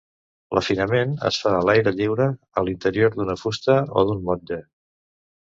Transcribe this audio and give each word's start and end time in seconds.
L'afinament 0.57 1.11
es 1.29 1.37
fa 1.43 1.51
a 1.57 1.59
l'aire 1.67 1.93
lliure, 1.99 2.27
a 2.61 2.65
l'interior 2.69 3.19
d'una 3.19 3.37
fusta 3.43 3.77
o 4.01 4.05
d'un 4.11 4.27
motlle. 4.33 4.61